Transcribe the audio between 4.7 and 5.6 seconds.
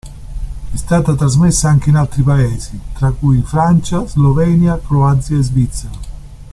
Croazia e